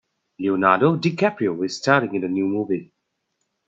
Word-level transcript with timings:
Leonardo 0.39 0.97
DiCaprio 0.97 1.63
is 1.63 1.77
staring 1.77 2.15
in 2.15 2.21
the 2.23 2.27
new 2.27 2.47
movie. 2.47 2.91